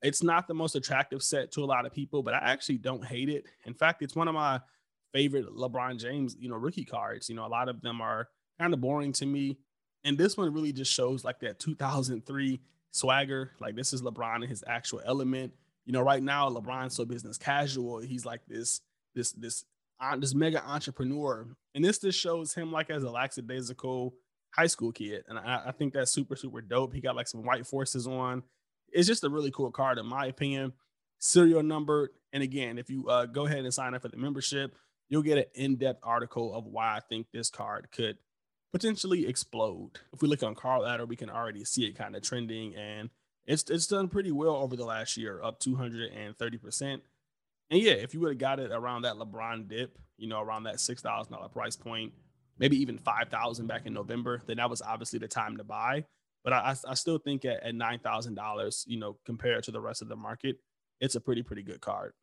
it's 0.02 0.24
not 0.24 0.48
the 0.48 0.54
most 0.54 0.76
attractive 0.76 1.22
set 1.22 1.52
to 1.54 1.64
a 1.64 1.66
lot 1.66 1.86
of 1.86 1.94
people, 1.94 2.24
but 2.24 2.34
I 2.34 2.40
actually 2.40 2.80
don't 2.80 3.06
hate 3.06 3.30
it. 3.30 3.46
In 3.66 3.74
fact, 3.74 4.02
it's 4.02 4.16
one 4.16 4.28
of 4.28 4.34
my 4.34 4.60
favorite 5.14 5.46
LeBron 5.48 6.00
James, 6.00 6.36
you 6.40 6.50
know, 6.50 6.56
rookie 6.56 6.86
cards. 6.86 7.30
You 7.30 7.36
know, 7.36 7.46
a 7.46 7.48
lot 7.48 7.70
of 7.70 7.82
them 7.82 8.02
are 8.02 8.28
kind 8.60 8.74
of 8.74 8.82
boring 8.82 9.14
to 9.14 9.26
me. 9.26 9.58
And 10.04 10.18
this 10.18 10.38
one 10.38 10.52
really 10.54 10.74
just 10.74 10.92
shows 10.92 11.24
like 11.24 11.40
that 11.42 11.60
2003 11.60 12.60
swagger. 12.92 13.52
Like 13.60 13.76
this 13.76 13.94
is 13.94 14.02
LeBron 14.02 14.44
in 14.44 14.50
his 14.50 14.64
actual 14.68 15.02
element. 15.06 15.54
You 15.86 15.94
know, 15.94 16.02
right 16.02 16.22
now 16.22 16.50
LeBron's 16.50 16.96
so 16.96 17.06
business 17.06 17.38
casual. 17.38 18.00
He's 18.00 18.26
like 18.26 18.42
this, 18.48 18.82
this, 19.16 19.32
this, 19.32 19.66
uh, 20.00 20.16
this 20.18 20.36
mega 20.36 20.64
entrepreneur. 20.66 21.48
And 21.74 21.84
this 21.84 22.00
just 22.00 22.20
shows 22.20 22.54
him 22.54 22.72
like 22.72 22.90
as 22.90 23.04
a 23.04 23.10
lackadaisical 23.10 24.14
high 24.52 24.68
school 24.68 24.92
kid. 24.92 25.24
And 25.28 25.40
I, 25.40 25.64
I 25.68 25.72
think 25.72 25.94
that's 25.94 26.12
super, 26.12 26.36
super 26.36 26.62
dope. 26.62 26.94
He 26.94 27.02
got 27.02 27.16
like 27.16 27.28
some 27.28 27.44
white 27.44 27.66
forces 27.66 28.08
on. 28.08 28.44
It's 28.92 29.08
just 29.08 29.24
a 29.24 29.30
really 29.30 29.52
cool 29.52 29.72
card, 29.72 29.98
in 29.98 30.06
my 30.06 30.26
opinion. 30.26 30.74
Serial 31.20 31.64
numbered. 31.64 32.10
And 32.34 32.44
again, 32.44 32.78
if 32.78 32.90
you 32.90 33.08
uh, 33.08 33.26
go 33.26 33.46
ahead 33.46 33.60
and 33.60 33.74
sign 33.74 33.94
up 33.94 34.02
for 34.02 34.10
the 34.10 34.18
membership, 34.18 34.76
you'll 35.08 35.22
get 35.22 35.38
an 35.38 35.46
in-depth 35.56 36.00
article 36.04 36.54
of 36.54 36.66
why 36.66 36.98
I 36.98 37.00
think 37.00 37.28
this 37.32 37.50
card 37.50 37.90
could 37.92 38.18
potentially 38.72 39.28
explode. 39.28 40.00
If 40.14 40.22
we 40.22 40.28
look 40.28 40.44
on 40.44 40.56
Card 40.56 40.84
Ladder, 40.84 41.06
we 41.06 41.16
can 41.16 41.30
already 41.30 41.66
see 41.66 41.86
it 41.86 41.98
kind 41.98 42.16
of 42.16 42.22
trending, 42.22 42.76
and 42.76 43.10
it's 43.46 43.70
it's 43.70 43.88
done 43.88 44.08
pretty 44.08 44.32
well 44.32 44.56
over 44.58 44.76
the 44.76 44.86
last 44.86 45.18
year, 45.18 45.42
up 45.44 45.60
230 45.60 46.58
percent. 46.58 47.04
And 47.70 47.82
yeah, 47.82 47.94
if 47.94 48.14
you 48.14 48.20
would 48.22 48.32
have 48.32 48.38
got 48.38 48.60
it 48.60 48.72
around 48.72 49.04
that 49.04 49.16
LeBron 49.16 49.68
dip, 49.68 49.98
you 50.18 50.28
know, 50.28 50.42
around 50.42 50.64
that 50.64 50.80
six 50.80 51.02
thousand 51.02 51.34
dollar 51.34 51.50
price 51.50 51.76
point, 51.76 52.14
maybe 52.60 52.78
even 52.78 52.98
five 52.98 53.30
thousand 53.30 53.68
back 53.68 53.86
in 53.86 53.94
November, 53.94 54.42
then 54.46 54.58
that 54.58 54.70
was 54.70 54.82
obviously 54.82 55.20
the 55.20 55.28
time 55.28 55.58
to 55.58 55.64
buy. 55.64 56.06
But 56.44 56.54
I, 56.54 56.76
I 56.88 56.94
still 56.96 57.20
think 57.20 57.46
at, 57.46 57.64
at 57.64 57.76
nine 57.76 58.00
thousand 58.00 58.36
dollars, 58.36 58.86
you 58.88 59.00
know, 59.00 59.18
compared 59.26 59.64
to 59.66 59.72
the 59.72 59.82
rest 59.82 60.02
of 60.02 60.08
the 60.08 60.16
market, 60.16 60.58
it's 61.00 61.16
a 61.16 61.22
pretty 61.22 61.44
pretty 61.44 61.64
good 61.64 61.82
card. 61.82 62.14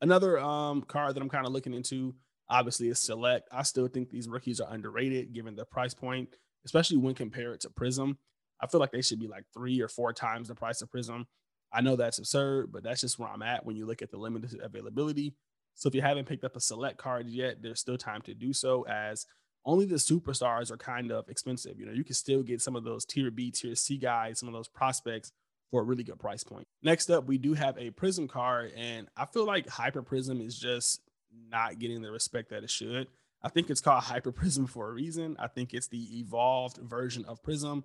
Another 0.00 0.38
um, 0.38 0.82
card 0.82 1.14
that 1.14 1.22
I'm 1.22 1.28
kind 1.28 1.46
of 1.46 1.52
looking 1.52 1.74
into 1.74 2.14
obviously 2.50 2.88
is 2.88 2.98
select. 2.98 3.48
I 3.52 3.62
still 3.62 3.88
think 3.88 4.10
these 4.10 4.28
rookies 4.28 4.60
are 4.60 4.72
underrated 4.72 5.32
given 5.32 5.56
the 5.56 5.64
price 5.64 5.94
point, 5.94 6.28
especially 6.64 6.96
when 6.96 7.14
compared 7.14 7.60
to 7.60 7.70
Prizm. 7.70 8.16
I 8.60 8.66
feel 8.66 8.80
like 8.80 8.92
they 8.92 9.02
should 9.02 9.20
be 9.20 9.28
like 9.28 9.44
three 9.54 9.80
or 9.80 9.88
four 9.88 10.12
times 10.12 10.48
the 10.48 10.54
price 10.54 10.82
of 10.82 10.90
Prizm. 10.90 11.26
I 11.72 11.80
know 11.80 11.96
that's 11.96 12.18
absurd, 12.18 12.72
but 12.72 12.82
that's 12.82 13.02
just 13.02 13.18
where 13.18 13.28
I'm 13.28 13.42
at 13.42 13.64
when 13.64 13.76
you 13.76 13.86
look 13.86 14.02
at 14.02 14.10
the 14.10 14.16
limited 14.16 14.60
availability. 14.62 15.34
So 15.74 15.88
if 15.88 15.94
you 15.94 16.02
haven't 16.02 16.26
picked 16.26 16.44
up 16.44 16.56
a 16.56 16.60
select 16.60 16.98
card 16.98 17.28
yet, 17.28 17.62
there's 17.62 17.80
still 17.80 17.98
time 17.98 18.22
to 18.22 18.34
do 18.34 18.52
so 18.52 18.84
as 18.86 19.26
only 19.64 19.84
the 19.84 19.96
superstars 19.96 20.70
are 20.70 20.76
kind 20.76 21.12
of 21.12 21.28
expensive. 21.28 21.78
You 21.78 21.86
know, 21.86 21.92
you 21.92 22.04
can 22.04 22.14
still 22.14 22.42
get 22.42 22.62
some 22.62 22.74
of 22.74 22.84
those 22.84 23.04
tier 23.04 23.30
B, 23.30 23.50
tier 23.50 23.74
C 23.74 23.98
guys, 23.98 24.38
some 24.40 24.48
of 24.48 24.54
those 24.54 24.68
prospects 24.68 25.30
for 25.70 25.82
a 25.82 25.84
really 25.84 26.02
good 26.02 26.18
price 26.18 26.42
point. 26.42 26.66
Next 26.82 27.10
up, 27.10 27.26
we 27.26 27.36
do 27.38 27.54
have 27.54 27.76
a 27.76 27.90
Prizm 27.90 28.28
card, 28.28 28.72
and 28.76 29.08
I 29.16 29.26
feel 29.26 29.44
like 29.44 29.68
Hyper 29.68 30.02
Prizm 30.02 30.44
is 30.44 30.58
just 30.58 31.02
not 31.50 31.78
getting 31.78 32.02
the 32.02 32.10
respect 32.10 32.50
that 32.50 32.64
it 32.64 32.70
should. 32.70 33.08
I 33.42 33.48
think 33.48 33.70
it's 33.70 33.80
called 33.80 34.02
Hyper 34.04 34.32
Prizm 34.32 34.68
for 34.68 34.88
a 34.88 34.92
reason. 34.92 35.36
I 35.38 35.48
think 35.48 35.74
it's 35.74 35.88
the 35.88 36.18
evolved 36.18 36.78
version 36.78 37.24
of 37.26 37.42
Prizm. 37.42 37.82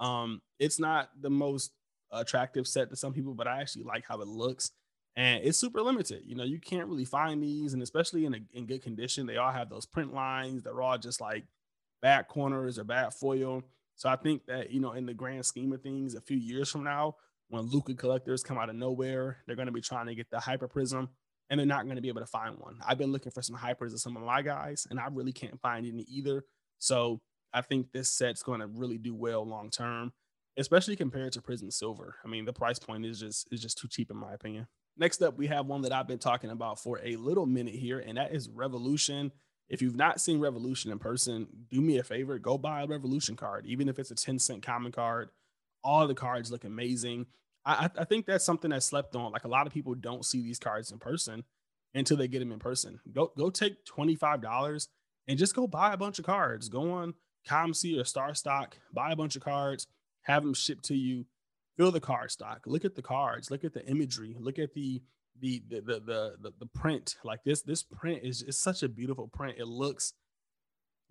Um, 0.00 0.42
it's 0.58 0.78
not 0.78 1.10
the 1.20 1.30
most 1.30 1.72
attractive 2.10 2.66
set 2.66 2.90
to 2.90 2.96
some 2.96 3.12
people, 3.12 3.34
but 3.34 3.46
I 3.46 3.60
actually 3.60 3.84
like 3.84 4.04
how 4.06 4.20
it 4.20 4.28
looks. 4.28 4.70
And 5.16 5.44
it's 5.44 5.58
super 5.58 5.80
limited. 5.80 6.22
You 6.24 6.34
know, 6.34 6.44
you 6.44 6.58
can't 6.58 6.88
really 6.88 7.04
find 7.04 7.42
these, 7.42 7.72
and 7.72 7.82
especially 7.82 8.24
in 8.24 8.34
a, 8.34 8.38
in 8.52 8.66
good 8.66 8.82
condition, 8.82 9.26
they 9.26 9.36
all 9.36 9.52
have 9.52 9.70
those 9.70 9.86
print 9.86 10.12
lines. 10.12 10.62
They're 10.62 10.82
all 10.82 10.98
just 10.98 11.20
like 11.20 11.44
bad 12.02 12.26
corners 12.26 12.78
or 12.78 12.84
bad 12.84 13.14
foil. 13.14 13.62
So 13.94 14.08
I 14.08 14.16
think 14.16 14.46
that 14.46 14.72
you 14.72 14.80
know, 14.80 14.92
in 14.92 15.06
the 15.06 15.14
grand 15.14 15.46
scheme 15.46 15.72
of 15.72 15.82
things, 15.82 16.14
a 16.14 16.20
few 16.20 16.36
years 16.36 16.68
from 16.68 16.82
now, 16.82 17.14
when 17.48 17.62
Luka 17.62 17.94
collectors 17.94 18.42
come 18.42 18.58
out 18.58 18.70
of 18.70 18.74
nowhere, 18.74 19.38
they're 19.46 19.54
going 19.54 19.66
to 19.66 19.72
be 19.72 19.80
trying 19.80 20.06
to 20.06 20.16
get 20.16 20.30
the 20.30 20.40
Hyper 20.40 20.66
Prizm 20.66 21.08
and 21.54 21.60
they're 21.60 21.76
not 21.76 21.84
going 21.84 21.94
to 21.94 22.02
be 22.02 22.08
able 22.08 22.20
to 22.20 22.26
find 22.26 22.56
one. 22.58 22.78
I've 22.84 22.98
been 22.98 23.12
looking 23.12 23.30
for 23.30 23.42
some 23.42 23.54
hypers 23.54 23.92
of 23.92 24.00
some 24.00 24.16
of 24.16 24.24
my 24.24 24.42
guys, 24.42 24.88
and 24.90 24.98
I 24.98 25.06
really 25.12 25.32
can't 25.32 25.60
find 25.60 25.86
any 25.86 26.02
either. 26.02 26.44
So 26.80 27.20
I 27.52 27.60
think 27.60 27.92
this 27.92 28.10
set's 28.10 28.42
going 28.42 28.58
to 28.58 28.66
really 28.66 28.98
do 28.98 29.14
well 29.14 29.46
long 29.46 29.70
term, 29.70 30.12
especially 30.58 30.96
compared 30.96 31.32
to 31.34 31.40
Prizm 31.40 31.72
Silver. 31.72 32.16
I 32.24 32.28
mean, 32.28 32.44
the 32.44 32.52
price 32.52 32.80
point 32.80 33.06
is 33.06 33.20
just 33.20 33.46
is 33.52 33.62
just 33.62 33.78
too 33.78 33.86
cheap 33.86 34.10
in 34.10 34.16
my 34.16 34.32
opinion. 34.32 34.66
Next 34.96 35.22
up, 35.22 35.38
we 35.38 35.46
have 35.46 35.66
one 35.66 35.82
that 35.82 35.92
I've 35.92 36.08
been 36.08 36.18
talking 36.18 36.50
about 36.50 36.80
for 36.80 37.00
a 37.04 37.14
little 37.14 37.46
minute 37.46 37.74
here, 37.74 38.00
and 38.00 38.18
that 38.18 38.34
is 38.34 38.48
Revolution. 38.48 39.30
If 39.68 39.80
you've 39.80 39.96
not 39.96 40.20
seen 40.20 40.40
Revolution 40.40 40.90
in 40.90 40.98
person, 40.98 41.46
do 41.70 41.80
me 41.80 41.98
a 41.98 42.02
favor, 42.02 42.36
go 42.40 42.58
buy 42.58 42.82
a 42.82 42.86
Revolution 42.86 43.36
card, 43.36 43.64
even 43.66 43.88
if 43.88 44.00
it's 44.00 44.10
a 44.10 44.16
10 44.16 44.40
cent 44.40 44.62
common 44.64 44.90
card. 44.90 45.30
All 45.84 46.08
the 46.08 46.14
cards 46.14 46.50
look 46.50 46.64
amazing. 46.64 47.26
I, 47.66 47.90
I 47.98 48.04
think 48.04 48.26
that's 48.26 48.44
something 48.44 48.70
that's 48.70 48.86
slept 48.86 49.16
on. 49.16 49.32
Like 49.32 49.44
a 49.44 49.48
lot 49.48 49.66
of 49.66 49.72
people 49.72 49.94
don't 49.94 50.24
see 50.24 50.42
these 50.42 50.58
cards 50.58 50.92
in 50.92 50.98
person 50.98 51.44
until 51.94 52.16
they 52.16 52.28
get 52.28 52.40
them 52.40 52.52
in 52.52 52.58
person. 52.58 53.00
Go 53.12 53.32
go 53.36 53.50
take 53.50 53.84
$25 53.86 54.88
and 55.28 55.38
just 55.38 55.54
go 55.54 55.66
buy 55.66 55.92
a 55.92 55.96
bunch 55.96 56.18
of 56.18 56.26
cards. 56.26 56.68
Go 56.68 56.92
on 56.92 57.14
COMC 57.48 58.00
or 58.00 58.04
Star 58.04 58.34
Stock, 58.34 58.76
buy 58.92 59.12
a 59.12 59.16
bunch 59.16 59.36
of 59.36 59.42
cards, 59.42 59.86
have 60.22 60.42
them 60.42 60.54
shipped 60.54 60.84
to 60.86 60.94
you, 60.94 61.26
fill 61.76 61.90
the 61.90 62.00
card 62.00 62.30
stock, 62.30 62.62
look 62.66 62.84
at 62.84 62.94
the 62.94 63.02
cards, 63.02 63.50
look 63.50 63.64
at 63.64 63.74
the 63.74 63.86
imagery, 63.86 64.36
look 64.38 64.58
at 64.58 64.74
the 64.74 65.02
the 65.40 65.62
the 65.68 65.80
the 65.80 66.00
the, 66.00 66.34
the, 66.40 66.52
the 66.60 66.66
print. 66.66 67.16
Like 67.24 67.44
this 67.44 67.62
this 67.62 67.82
print 67.82 68.20
is 68.22 68.42
it's 68.42 68.58
such 68.58 68.82
a 68.82 68.88
beautiful 68.88 69.28
print. 69.28 69.58
It 69.58 69.66
looks 69.66 70.14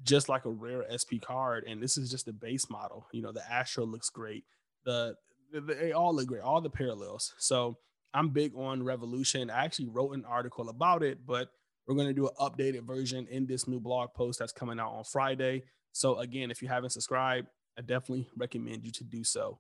just 0.02 0.30
like 0.30 0.46
a 0.46 0.50
rare 0.50 0.86
SP 0.90 1.22
card, 1.22 1.66
and 1.68 1.82
this 1.82 1.98
is 1.98 2.10
just 2.10 2.26
the 2.26 2.34
base 2.34 2.70
model. 2.70 3.08
You 3.12 3.22
know, 3.22 3.32
the 3.32 3.50
Astro 3.52 3.86
looks 3.86 4.10
great. 4.10 4.44
The 4.86 5.16
they 5.54 5.92
all 5.92 6.16
look 6.16 6.28
great, 6.28 6.42
all 6.42 6.62
the 6.62 6.70
parallels. 6.70 7.34
So 7.38 7.78
I'm 8.14 8.30
big 8.30 8.56
on 8.56 8.84
Revolution. 8.84 9.50
I 9.50 9.66
actually 9.66 9.90
wrote 9.90 10.12
an 10.12 10.26
article 10.26 10.70
about 10.70 11.04
it, 11.04 11.26
but 11.26 11.50
we're 11.88 11.96
going 11.96 12.08
to 12.08 12.14
do 12.14 12.28
an 12.28 12.34
updated 12.40 12.84
version 12.84 13.28
in 13.30 13.46
this 13.46 13.68
new 13.68 13.80
blog 13.80 14.14
post 14.14 14.40
that's 14.40 14.54
coming 14.54 14.80
out 14.80 14.94
on 14.94 15.04
Friday. 15.04 15.64
So 15.92 16.18
again, 16.20 16.52
if 16.52 16.62
you 16.62 16.68
haven't 16.68 16.92
subscribed, 16.92 17.48
I 17.78 17.82
definitely 17.82 18.28
recommend 18.36 18.84
you 18.84 18.92
to 18.92 19.04
do 19.04 19.24
so. 19.24 19.60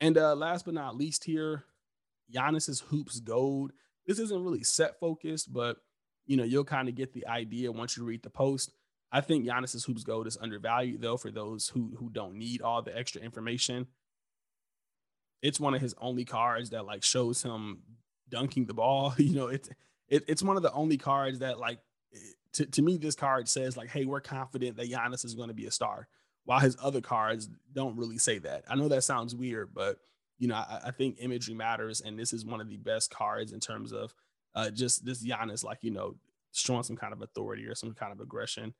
And 0.00 0.18
uh, 0.18 0.34
last 0.34 0.64
but 0.64 0.74
not 0.74 0.96
least, 0.96 1.24
here, 1.24 1.64
Giannis's 2.32 2.80
hoops 2.80 3.20
gold. 3.20 3.72
This 4.06 4.18
isn't 4.18 4.44
really 4.44 4.64
set 4.64 4.98
focused, 5.00 5.52
but 5.52 5.78
you 6.26 6.36
know 6.36 6.44
you'll 6.44 6.64
kind 6.64 6.88
of 6.88 6.94
get 6.94 7.12
the 7.12 7.26
idea 7.26 7.72
once 7.72 7.96
you 7.96 8.04
read 8.04 8.22
the 8.22 8.30
post. 8.30 8.72
I 9.12 9.20
think 9.20 9.46
Giannis's 9.46 9.84
hoops 9.84 10.04
gold 10.04 10.26
is 10.26 10.36
undervalued 10.40 11.00
though 11.00 11.16
for 11.16 11.30
those 11.30 11.68
who 11.68 11.96
who 11.98 12.10
don't 12.10 12.34
need 12.34 12.62
all 12.62 12.82
the 12.82 12.96
extra 12.96 13.22
information. 13.22 13.86
It's 15.42 15.60
one 15.60 15.74
of 15.74 15.80
his 15.80 15.94
only 16.00 16.24
cards 16.24 16.70
that 16.70 16.86
like 16.86 17.02
shows 17.02 17.42
him 17.42 17.82
dunking 18.28 18.66
the 18.66 18.74
ball. 18.74 19.14
You 19.18 19.34
know, 19.34 19.48
it's 19.48 19.68
it, 20.08 20.24
it's 20.28 20.42
one 20.42 20.56
of 20.56 20.62
the 20.62 20.72
only 20.72 20.96
cards 20.96 21.40
that 21.40 21.58
like 21.58 21.78
to, 22.54 22.66
to 22.66 22.82
me 22.82 22.96
this 22.96 23.14
card 23.14 23.48
says 23.48 23.76
like, 23.76 23.90
hey, 23.90 24.04
we're 24.04 24.20
confident 24.20 24.76
that 24.76 24.90
Giannis 24.90 25.24
is 25.24 25.34
going 25.34 25.48
to 25.48 25.54
be 25.54 25.66
a 25.66 25.70
star 25.70 26.08
while 26.44 26.60
his 26.60 26.76
other 26.80 27.00
cards 27.00 27.50
don't 27.72 27.96
really 27.96 28.18
say 28.18 28.38
that. 28.38 28.64
I 28.68 28.76
know 28.76 28.88
that 28.88 29.04
sounds 29.04 29.34
weird, 29.34 29.74
but 29.74 29.98
you 30.38 30.48
know, 30.48 30.54
I, 30.54 30.80
I 30.86 30.90
think 30.90 31.16
imagery 31.18 31.54
matters, 31.54 32.00
and 32.00 32.18
this 32.18 32.32
is 32.32 32.44
one 32.44 32.60
of 32.60 32.68
the 32.68 32.76
best 32.76 33.10
cards 33.10 33.52
in 33.52 33.60
terms 33.60 33.92
of 33.92 34.14
uh, 34.54 34.70
just 34.70 35.04
this 35.04 35.24
Giannis, 35.24 35.64
like 35.64 35.78
you 35.82 35.90
know, 35.90 36.16
showing 36.52 36.82
some 36.82 36.96
kind 36.96 37.12
of 37.12 37.20
authority 37.20 37.66
or 37.66 37.74
some 37.74 37.92
kind 37.92 38.12
of 38.12 38.20
aggression. 38.20 38.74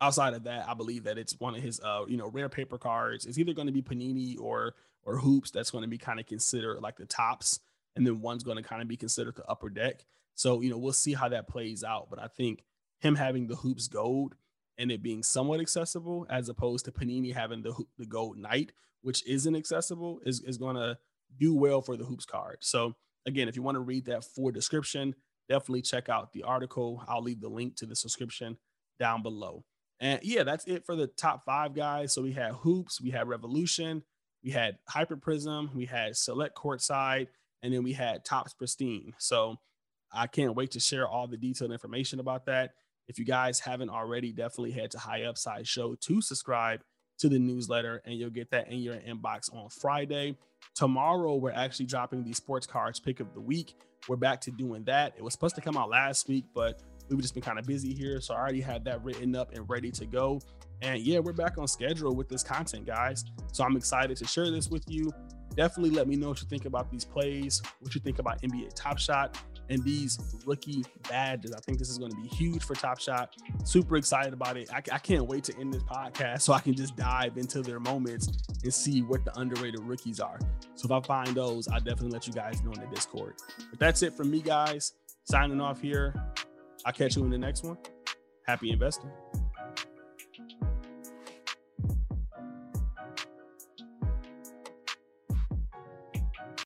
Outside 0.00 0.34
of 0.34 0.44
that, 0.44 0.68
I 0.68 0.74
believe 0.74 1.04
that 1.04 1.16
it's 1.16 1.38
one 1.40 1.54
of 1.54 1.62
his, 1.62 1.80
uh, 1.80 2.04
you 2.06 2.16
know, 2.16 2.28
rare 2.28 2.48
paper 2.48 2.76
cards. 2.76 3.24
It's 3.24 3.38
either 3.38 3.54
going 3.54 3.66
to 3.66 3.72
be 3.72 3.82
Panini 3.82 4.38
or 4.38 4.74
or 5.04 5.18
Hoops. 5.18 5.50
That's 5.50 5.70
going 5.70 5.82
to 5.82 5.88
be 5.88 5.98
kind 5.98 6.20
of 6.20 6.26
considered 6.26 6.80
like 6.80 6.96
the 6.96 7.06
Topps, 7.06 7.60
and 7.94 8.06
then 8.06 8.20
one's 8.20 8.44
going 8.44 8.58
to 8.58 8.62
kind 8.62 8.82
of 8.82 8.88
be 8.88 8.96
considered 8.96 9.36
the 9.36 9.46
upper 9.46 9.70
deck. 9.70 10.04
So 10.34 10.60
you 10.60 10.70
know, 10.70 10.78
we'll 10.78 10.92
see 10.92 11.14
how 11.14 11.28
that 11.30 11.48
plays 11.48 11.82
out. 11.82 12.10
But 12.10 12.18
I 12.18 12.26
think 12.26 12.64
him 12.98 13.14
having 13.14 13.46
the 13.46 13.56
Hoops 13.56 13.88
Gold 13.88 14.34
and 14.78 14.90
it 14.90 15.02
being 15.02 15.22
somewhat 15.22 15.60
accessible 15.60 16.26
as 16.28 16.48
opposed 16.48 16.84
to 16.84 16.92
Panini 16.92 17.34
having 17.34 17.62
the 17.62 17.74
the 17.98 18.06
gold 18.06 18.36
knight, 18.36 18.72
which 19.02 19.26
isn't 19.26 19.56
accessible, 19.56 20.20
is, 20.24 20.42
is 20.42 20.58
going 20.58 20.76
to 20.76 20.98
do 21.38 21.54
well 21.54 21.80
for 21.80 21.96
the 21.96 22.04
hoops 22.04 22.26
card. 22.26 22.58
So 22.60 22.94
again, 23.26 23.48
if 23.48 23.56
you 23.56 23.62
want 23.62 23.76
to 23.76 23.80
read 23.80 24.06
that 24.06 24.24
full 24.24 24.50
description, 24.50 25.14
definitely 25.48 25.82
check 25.82 26.08
out 26.08 26.32
the 26.32 26.42
article. 26.42 27.02
I'll 27.08 27.22
leave 27.22 27.40
the 27.40 27.48
link 27.48 27.76
to 27.76 27.86
the 27.86 27.96
subscription 27.96 28.58
down 28.98 29.22
below. 29.22 29.64
And 30.00 30.20
yeah, 30.22 30.42
that's 30.42 30.66
it 30.66 30.84
for 30.84 30.94
the 30.94 31.06
top 31.06 31.44
five 31.44 31.74
guys. 31.74 32.12
So 32.12 32.22
we 32.22 32.32
had 32.32 32.52
hoops, 32.52 33.00
we 33.00 33.10
had 33.10 33.28
revolution, 33.28 34.02
we 34.44 34.50
had 34.50 34.78
hyper 34.88 35.16
prizm, 35.16 35.74
we 35.74 35.86
had 35.86 36.16
select 36.16 36.56
courtside, 36.56 37.28
and 37.62 37.72
then 37.72 37.82
we 37.82 37.92
had 37.92 38.24
Topps 38.24 38.52
pristine. 38.52 39.14
So 39.18 39.56
I 40.12 40.26
can't 40.26 40.54
wait 40.54 40.72
to 40.72 40.80
share 40.80 41.08
all 41.08 41.26
the 41.26 41.36
detailed 41.36 41.72
information 41.72 42.20
about 42.20 42.46
that. 42.46 42.74
If 43.08 43.18
you 43.18 43.24
guys 43.24 43.60
haven't 43.60 43.90
already, 43.90 44.32
definitely 44.32 44.72
head 44.72 44.90
to 44.92 44.98
High 44.98 45.24
Upside 45.24 45.66
Show 45.66 45.94
to 45.94 46.20
subscribe 46.20 46.80
to 47.18 47.28
the 47.28 47.38
newsletter, 47.38 48.02
and 48.04 48.14
you'll 48.14 48.30
get 48.30 48.50
that 48.50 48.70
in 48.70 48.78
your 48.78 48.96
inbox 48.96 49.52
on 49.54 49.68
Friday. 49.70 50.36
Tomorrow, 50.74 51.36
we're 51.36 51.52
actually 51.52 51.86
dropping 51.86 52.24
the 52.24 52.32
sports 52.34 52.66
cards 52.66 53.00
pick 53.00 53.20
of 53.20 53.32
the 53.32 53.40
week. 53.40 53.74
We're 54.08 54.16
back 54.16 54.40
to 54.42 54.50
doing 54.50 54.84
that. 54.84 55.14
It 55.16 55.22
was 55.22 55.32
supposed 55.32 55.54
to 55.54 55.60
come 55.60 55.76
out 55.76 55.88
last 55.88 56.28
week, 56.28 56.44
but 56.54 56.82
we've 57.08 57.20
just 57.20 57.34
been 57.34 57.42
kind 57.42 57.58
of 57.58 57.66
busy 57.66 57.94
here. 57.94 58.20
So 58.20 58.34
I 58.34 58.38
already 58.38 58.60
had 58.60 58.84
that 58.84 59.02
written 59.04 59.34
up 59.36 59.52
and 59.54 59.68
ready 59.68 59.90
to 59.92 60.06
go. 60.06 60.40
And 60.82 61.00
yeah, 61.00 61.18
we're 61.20 61.32
back 61.32 61.58
on 61.58 61.66
schedule 61.66 62.14
with 62.14 62.28
this 62.28 62.42
content, 62.42 62.86
guys. 62.86 63.24
So 63.52 63.64
I'm 63.64 63.76
excited 63.76 64.16
to 64.18 64.26
share 64.26 64.50
this 64.50 64.68
with 64.68 64.84
you. 64.88 65.12
Definitely 65.56 65.90
let 65.90 66.06
me 66.06 66.16
know 66.16 66.28
what 66.28 66.42
you 66.42 66.48
think 66.48 66.66
about 66.66 66.90
these 66.90 67.04
plays, 67.04 67.62
what 67.80 67.94
you 67.94 68.00
think 68.00 68.18
about 68.18 68.42
NBA 68.42 68.74
Top 68.74 68.98
Shot, 68.98 69.38
and 69.70 69.82
these 69.84 70.18
rookie 70.44 70.84
badges. 71.08 71.52
I 71.52 71.60
think 71.60 71.78
this 71.78 71.88
is 71.88 71.98
going 71.98 72.10
to 72.10 72.16
be 72.16 72.28
huge 72.28 72.62
for 72.62 72.74
Top 72.74 73.00
Shot. 73.00 73.34
Super 73.64 73.96
excited 73.96 74.34
about 74.34 74.56
it. 74.58 74.68
I, 74.72 74.82
I, 74.92 74.98
can't 74.98 75.26
wait 75.26 75.44
to 75.44 75.58
end 75.58 75.72
this 75.72 75.82
podcast 75.82 76.42
so 76.42 76.52
I 76.52 76.60
can 76.60 76.74
just 76.74 76.94
dive 76.96 77.36
into 77.38 77.62
their 77.62 77.80
moments 77.80 78.28
and 78.62 78.72
see 78.72 79.00
what 79.00 79.24
the 79.24 79.36
underrated 79.38 79.80
rookies 79.80 80.20
are. 80.20 80.38
So 80.74 80.86
if 80.86 80.92
I 80.92 81.00
find 81.00 81.34
those, 81.34 81.68
I'll 81.68 81.80
definitely 81.80 82.10
let 82.10 82.26
you 82.26 82.32
guys 82.32 82.62
know 82.62 82.72
in 82.72 82.80
the 82.80 82.94
Discord. 82.94 83.34
But 83.70 83.78
that's 83.78 84.02
it 84.02 84.14
from 84.14 84.30
me, 84.30 84.42
guys. 84.42 84.92
Signing 85.24 85.60
off 85.60 85.80
here. 85.80 86.14
I'll 86.86 86.92
catch 86.92 87.16
you 87.16 87.24
in 87.24 87.30
the 87.30 87.38
next 87.38 87.64
one. 87.64 87.76
Happy 88.46 88.70
investing. 88.70 89.10